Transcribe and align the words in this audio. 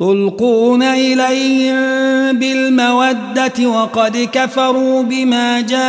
تلقون 0.00 0.82
إليهم 0.82 1.80
بالمودة 2.38 3.66
وقد 3.66 4.28
كفروا 4.32 5.02
بما 5.02 5.60
جاءكم 5.60 5.80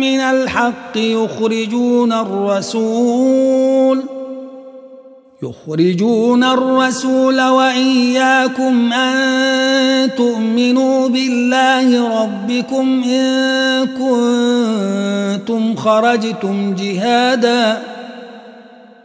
من 0.00 0.20
الحق 0.20 0.96
يخرجون 0.96 2.12
الرسول 2.12 4.02
يخرجون 5.42 6.44
الرسول 6.44 7.40
وإياكم 7.40 8.92
أن 8.92 10.14
تؤمنوا 10.16 11.08
بالله 11.08 12.22
ربكم 12.22 13.02
إن 13.04 13.86
كنتم 13.86 15.76
خرجتم 15.76 16.74
جهادا 16.74 17.94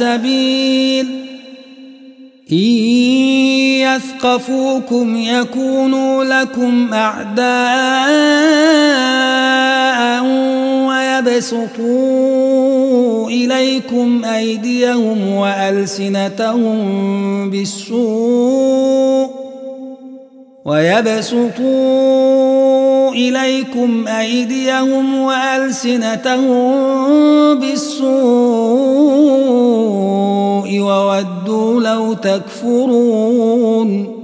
السبيل 0.00 1.06
إن 2.52 2.56
يثقفوكم 3.82 5.16
يكونوا 5.16 6.24
لكم 6.24 6.94
أعداء 6.94 7.48
ويبسطوا 10.88 12.08
إليكم 13.28 14.24
أيديهم 14.24 15.28
وألسنتهم 15.28 16.80
بالسوء 17.50 19.30
ويبسطوا 20.64 22.08
إليكم 23.12 24.08
أيديهم 24.08 25.18
وألسنتهم 25.18 26.74
بالسوء 27.54 29.28
وودوا 30.76 31.80
لو 31.80 32.12
تكفرون. 32.12 34.18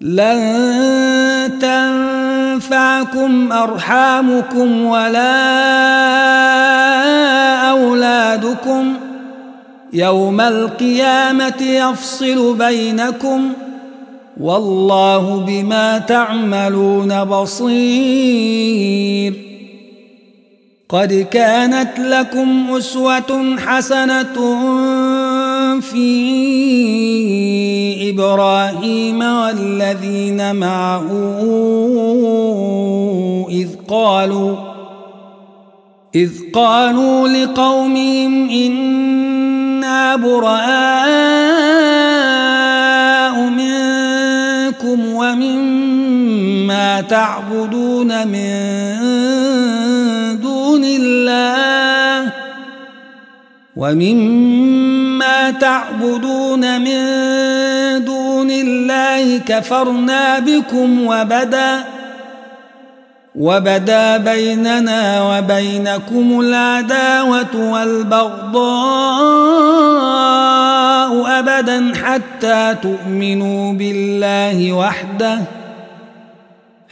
لن 0.00 1.58
تنفعكم 1.60 3.52
أرحامكم 3.52 4.84
ولا 4.84 5.30
أولادكم. 7.70 8.94
يوم 9.92 10.40
القيامة 10.40 11.62
يفصل 11.62 12.56
بينكم 12.58 13.52
ۖ. 13.52 13.54
والله 14.40 15.44
بما 15.46 15.98
تعملون 15.98 17.24
بصير. 17.24 19.34
قد 20.88 21.26
كانت 21.30 21.98
لكم 21.98 22.76
أسوة 22.76 23.56
حسنة 23.66 24.36
في 25.80 26.08
إبراهيم 28.10 29.22
والذين 29.22 30.56
معه 30.56 31.06
إذ 33.50 33.68
قالوا 33.88 34.56
إذ 36.14 36.30
قالوا 36.54 37.28
لقومهم 37.28 38.50
إنا 38.50 40.16
براء 40.16 40.58
منكم 43.40 45.14
ومما 45.14 47.00
تعبدون 47.00 48.28
من 48.28 48.68
دون 50.40 50.84
الله 50.84 52.32
ومما 53.76 54.57
تعبدون 55.50 56.80
من 56.80 57.00
دون 58.04 58.50
الله 58.50 59.38
كفرنا 59.38 60.38
بكم 60.38 61.06
وبدا 61.06 61.84
وبدا 63.34 64.16
بيننا 64.16 65.22
وبينكم 65.22 66.40
العداوة 66.40 67.70
والبغضاء 67.72 69.08
أبدا 71.38 71.92
حتى 72.04 72.76
تؤمنوا 72.82 73.72
بالله 73.72 74.72
وحده 74.72 75.38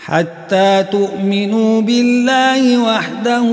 حتى 0.06 0.84
تؤمنوا 0.92 1.82
بالله 1.82 2.78
وحده. 2.78 3.46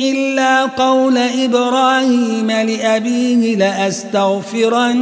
إلا 0.00 0.66
قول 0.66 1.18
إبراهيم 1.18 2.50
لأبيه 2.50 3.56
لأستغفرن 3.56 5.00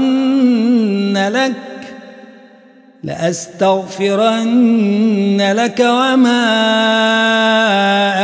لك 1.32 1.52
لأستغفرن 3.04 4.56
لك 5.56 5.80
وما 5.80 6.48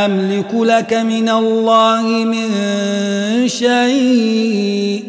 أملك 0.05 0.53
لك 0.53 0.93
من 0.93 1.29
الله 1.29 2.01
من 2.01 2.47
شيء. 3.47 5.03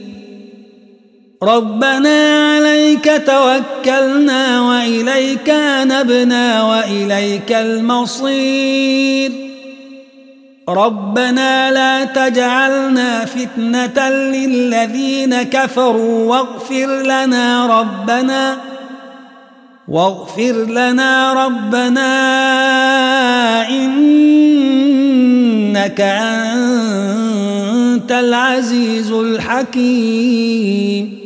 ربنا 1.43 2.49
عليك 2.55 3.23
توكلنا 3.27 4.61
وإليك 4.61 5.55
نبنا 5.83 6.63
وإليك 6.63 7.53
المصير. 7.53 9.56
ربنا 10.69 11.71
لا 11.71 12.05
تجعلنا 12.05 13.25
فتنة 13.25 14.11
للذين 14.11 15.43
كفروا 15.43 16.25
واغفر 16.25 17.03
لنا 17.03 17.67
ربنا 17.81 18.59
واغفر 19.89 20.53
لنا 20.53 21.33
ربنا 21.47 22.09
إنك 23.69 26.01
أنت 26.01 28.13
العزيز 28.13 29.13
الحكيم. 29.13 31.26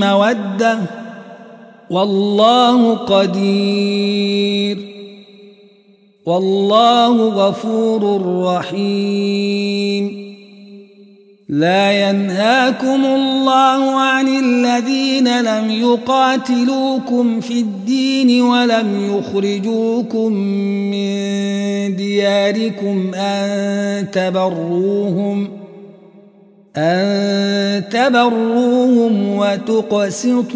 مودة 0.00 0.78
والله 1.90 2.94
قدير. 2.94 4.78
والله 6.26 7.28
غفور 7.28 8.22
رحيم. 8.44 10.20
لا 11.48 12.10
ينهاكم 12.10 13.04
الله 13.04 14.00
عن 14.00 14.28
الذين 14.28 15.40
لم 15.40 15.70
يقاتلوكم 15.70 17.40
في 17.40 17.60
الدين 17.60 18.42
ولم 18.42 19.18
يخرجوكم 19.18 20.32
من 20.90 21.96
دياركم 21.96 23.14
أن 23.14 24.10
تبروهم. 24.10 25.59
أن 26.76 27.88
تبروهم 27.90 29.36
وتقسطوا 29.36 30.54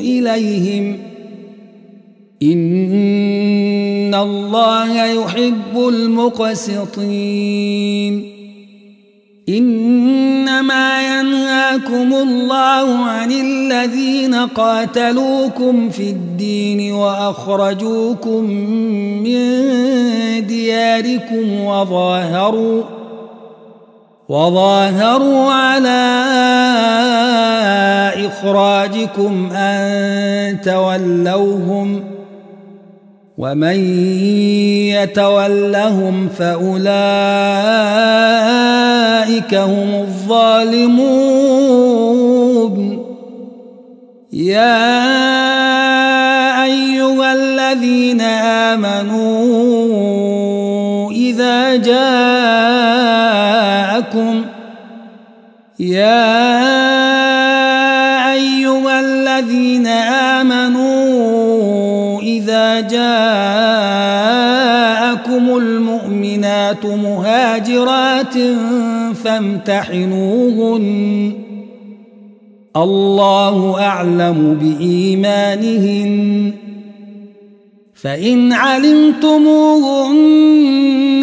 إليهم. 0.00 0.98
إن 2.42 4.14
الله 4.14 5.04
يحب 5.04 5.88
المقسطين. 5.88 7.36
إنما 9.48 11.20
ينهاكم 11.20 12.14
الله 12.14 12.96
عن 12.96 13.32
الذين 13.32 14.34
قاتلوكم 14.34 15.90
في 15.90 16.02
الدين 16.02 16.92
وأخرجوكم 16.92 18.44
من 19.22 19.66
دياركم 20.46 21.60
وظاهروا 21.60 22.95
وظاهروا 24.28 25.52
على 25.52 26.02
إخراجكم 28.26 29.50
أن 29.52 30.60
تولوهم 30.60 32.00
ۖ 32.12 32.16
ومن 33.38 33.78
يتولهم 34.96 36.28
فأولئك 36.28 36.84
هم 39.54 39.94
الظالمون. 39.94 41.06
يا 44.32 45.04
أيها 46.64 47.32
الذين 47.32 48.20
آمنوا 48.70 49.36
إذا 51.12 51.76
جاءكم 54.14 54.44
يا 55.80 56.32
أيها 58.32 59.00
الذين 59.00 59.86
آمنوا 60.36 60.86
إذا 62.20 62.80
جاءكم 62.80 63.06
المؤمنات 65.56 66.86
مهاجرات 66.86 68.34
فامتحنوهن. 69.24 70.86
الله 72.76 73.80
أعلم 73.80 74.58
بإيمانهن. 74.60 76.52
فإن 77.94 78.52
علمتموهن 78.52 80.16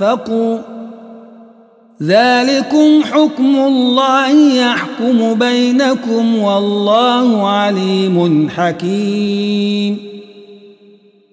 أنفقوا 0.00 0.58
ذلكم 2.02 3.02
حكم 3.12 3.56
الله 3.56 4.54
يحكم 4.54 5.34
بينكم 5.34 6.38
والله 6.38 7.48
عليم 7.48 8.48
حكيم 8.56 9.96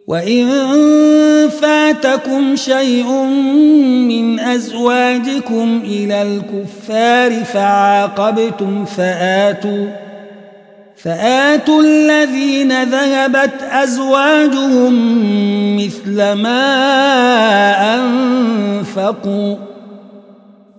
وإن 0.08 0.50
فاتكم 1.62 2.56
شيء 2.56 3.12
من 4.08 4.40
أزواجكم 4.40 5.81
إلى 5.84 6.22
الكفار 6.22 7.44
فعاقبتم 7.46 8.86
فآتوا 8.86 10.06
فآتوا 11.03 11.81
الذين 11.81 12.83
ذهبت 12.83 13.63
أزواجهم 13.71 14.94
مثل 15.77 16.31
ما 16.31 16.65
أنفقوا 17.95 19.55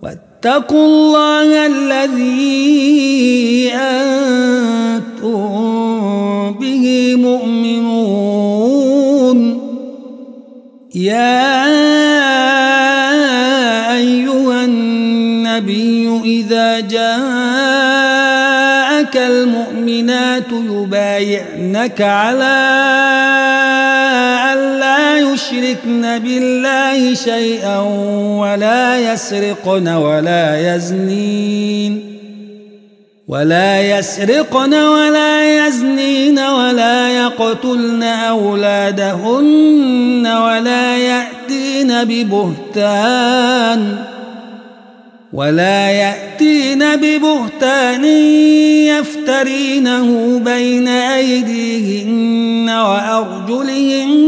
واتقوا 0.01 0.85
الله 0.85 1.65
المؤمنات 20.19 20.51
يبايعنك 20.51 22.01
على 22.01 22.59
أن 24.53 24.79
لا 24.79 25.19
يشركن 25.19 26.19
بالله 26.19 27.13
شيئا 27.13 27.79
ولا 28.39 29.13
يسرقن 29.13 29.87
ولا 29.87 30.75
يزنين 30.75 32.19
ولا 33.27 33.81
يسرقن 33.81 34.73
ولا 34.73 35.67
يزنين 35.67 36.39
ولا 36.39 37.09
يقتلن 37.09 38.03
أولادهن 38.03 39.47
ولا 40.27 40.97
يأتين 40.97 42.03
ببهتان 42.03 43.95
ولا 45.33 45.91
يأتين 45.91 46.95
ببهتان 46.95 48.05
يفترينه 48.85 50.39
بين 50.39 50.87
أيديهن 50.87 52.69
وأرجلهن 52.69 54.19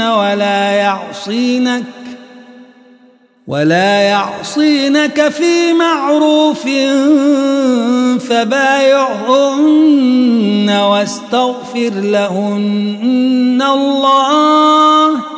ولا 0.00 0.70
يعصينك 0.70 1.84
ولا 3.46 4.00
يعصينك 4.00 5.28
في 5.28 5.72
معروف 5.72 6.62
فبايعهن 8.28 9.60
واستغفر 10.70 11.90
لهن 11.94 13.62
الله 13.62 15.33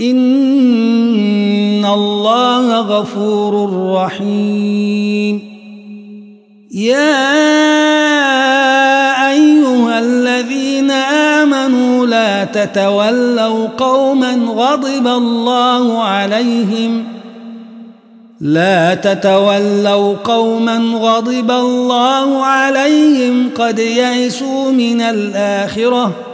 إن 0.00 1.84
الله 1.84 2.80
غفور 2.80 3.70
رحيم. 3.94 5.42
يا 6.74 7.30
أيها 9.30 9.98
الذين 9.98 10.90
آمنوا 10.90 12.06
لا 12.06 12.44
تتولوا 12.44 13.66
قوما 13.66 14.34
غضب 14.34 15.06
الله 15.06 16.02
عليهم. 16.02 17.04
لا 18.40 18.94
تتولوا 18.94 20.14
قوما 20.24 20.78
غضب 20.94 21.50
الله 21.50 22.44
عليهم 22.44 23.50
قد 23.58 23.78
يئسوا 23.78 24.70
من 24.70 25.00
الآخرة. 25.00 26.33